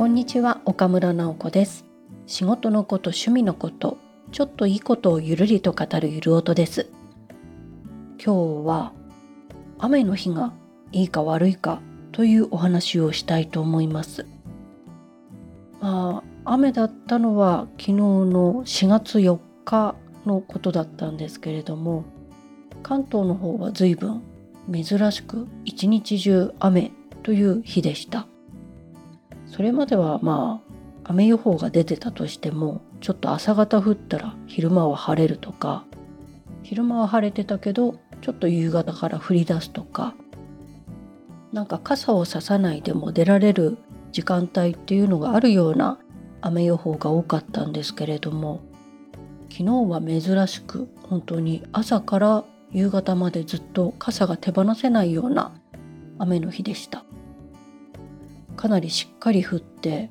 [0.00, 1.84] こんにちは岡村直子です。
[2.26, 3.98] 仕事のこと趣味のこと
[4.32, 6.88] ちょっといいことをゆるりと語るゆる音です。
[8.16, 8.92] 今日は
[9.78, 10.54] 雨の日が
[10.90, 11.82] いいか悪いか
[12.12, 14.24] というお話をしたいと思います。
[15.82, 22.04] まあ雨だったのは昨日の4月4日のことだったんですけれども
[22.82, 24.22] 関東の方は随分
[24.72, 26.90] 珍しく一日中雨
[27.22, 28.29] という日でした。
[29.50, 30.70] それまではまあ
[31.04, 35.84] 雨予報が出てたとしてもちょっと朝方降ったら昼間は晴れるとか
[36.62, 40.14] 昼間は晴れてたけどちょっと夕方から降り出すとか
[41.52, 43.78] なんか傘をささないでも出られる
[44.12, 45.98] 時間帯っていうのがあるような
[46.42, 48.60] 雨予報が多かったんですけれども
[49.50, 55.52] 昨日は珍しく本当に朝から夕方までずっと傘が手放せないような
[56.18, 57.04] 雨の日でした。
[58.60, 60.10] かなりしっかり降って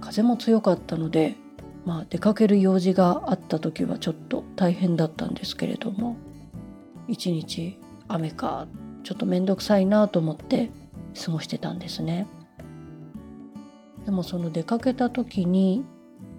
[0.00, 1.34] 風も強かったので
[1.84, 6.16] まあ出かける用事があった時はちょっと大変だったんですけれども
[7.08, 8.68] 一日雨か
[9.02, 10.70] ちょっと面倒くさいなと思って
[11.26, 12.26] 過ごしてたんですね。
[14.06, 15.84] でもその出かけた時に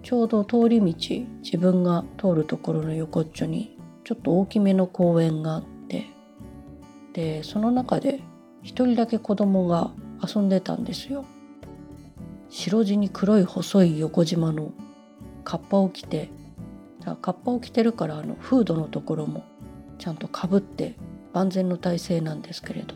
[0.02, 0.94] ちょうど通り道
[1.44, 6.06] 自分が通るところの横っちょにちょっと大きめの公園があって
[7.12, 8.20] でその中で
[8.64, 11.24] 一人だけ子供が遊んでたんですよ。
[12.48, 14.72] 白地に黒い細い横縞の
[15.44, 16.30] カッパを着て
[17.22, 19.44] カッパを着てるからあのフードのところも
[19.98, 20.96] ちゃんとかぶって
[21.32, 22.94] 万全の体勢なんですけれど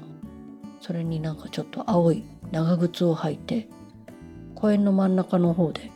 [0.81, 3.69] それになんかちょっと青い長靴を履いて
[4.55, 5.93] 公園の真ん中の方で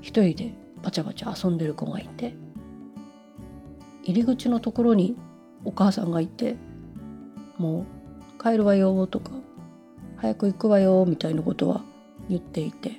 [0.00, 2.34] 一人でバチャバチャ遊んでる子がいて
[4.02, 5.16] 入り口のところに
[5.64, 6.56] お母さんがいて
[7.58, 7.86] も
[8.38, 9.30] う帰るわよとか
[10.16, 11.82] 早く行くわよみたいなことは
[12.32, 12.98] 言っていて。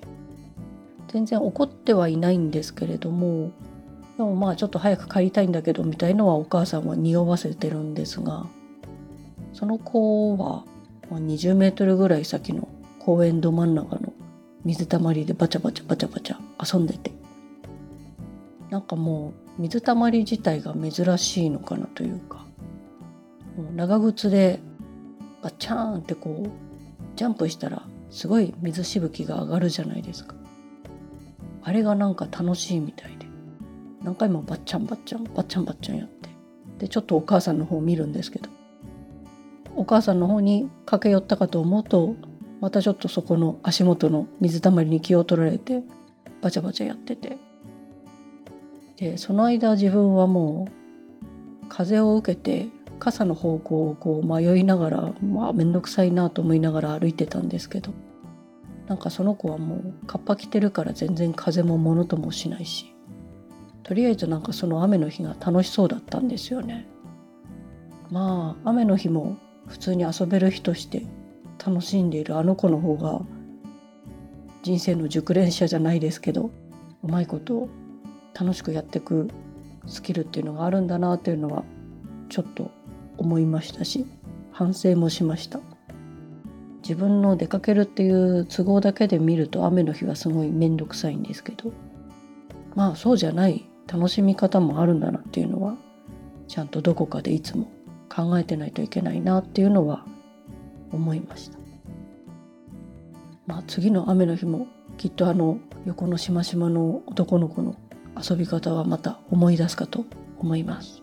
[1.14, 3.52] 全然怒ってはいないんですけれども
[4.18, 8.48] でもまあちょっと早く帰りたいんだけどみたいのはお母さんは匂わせてるんですが
[9.54, 10.64] その子は
[11.12, 14.12] 20メートルぐらい先の公園ど真ん中の
[14.66, 17.12] 水たまりでバチャバチャバチャバチャ遊んでて。
[18.72, 22.44] なんかもう水たまり自体が珍しいのかなというか
[23.76, 24.60] 長靴で
[25.44, 26.50] バチャーンってこう
[27.16, 30.36] ジャンプしたらすごい水しぶきが上がるじゃないですか。
[31.64, 33.26] あれがなんか楽しいみたいで。
[34.04, 36.30] 何回もバッチャンバッチャンバッチャンバッチャンやって。
[36.78, 38.50] でちょっとお母さんの方を見るんですけど。
[39.76, 42.16] お母さんの方に駆け寄ったかと思うと
[42.62, 45.82] またちょっとそこの足元の水たまりに気を取られて
[46.44, 47.38] バチャバチャやってて。
[48.98, 52.68] でその間自分はもう風を受けて
[53.04, 57.92] 傘の方向をこう迷いながらまあ面倒くさいなと思いながら歩いてたんですけど
[58.88, 62.96] なんかその子はもうカッパ着てるから全然風もものともしないし
[63.84, 66.88] とりあえずなんかその雨の日が楽しそうだったんですよね。
[68.10, 69.36] まあ雨の日も
[69.68, 71.06] 普通に遊べる日として
[71.66, 73.22] 楽しんでいるあの子の方が
[74.62, 76.52] 人生の熟練者じゃないですけど
[77.04, 77.68] うまいこと
[78.34, 79.28] 楽しくやってく
[79.88, 81.66] スキルっていうのがあるんだなっていうのは
[82.30, 82.72] ちょっと
[83.18, 84.06] 思いましたし
[84.52, 85.60] 反省もしました。
[86.84, 91.72] 自分の出かけるっていう都合だけで見ると雨の日はすごい面倒くさいんですけど
[92.76, 95.78] まあそうじゃない楽しみ方もあるんだなっていうのは
[96.50, 97.72] ちゃんとどこかでいつも
[98.10, 100.06] 考えてないといけないなっていうのは
[100.92, 101.58] 思いました。
[103.48, 107.76] まあ次の雨の日もきっとあの横のしましまの男の子の
[108.22, 110.06] 遊び方はまた思い出すかと
[110.38, 111.03] 思います。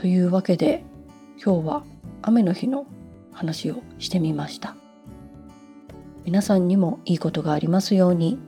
[0.00, 0.82] というわけで
[1.44, 1.84] 今日は
[2.22, 2.86] 雨の日の
[3.32, 4.74] 話をしてみました。
[6.24, 8.38] 皆さんにもいいことがありますように。